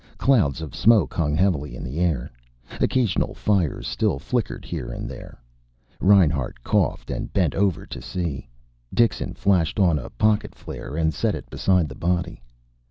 [0.17, 2.31] Clouds of smoke hung heavily in the air.
[2.79, 5.37] Occasional fires still flickered here and there.
[5.99, 8.49] Reinhart coughed and bent over to see.
[8.91, 12.41] Dixon flashed on a pocket flare and set it beside the body.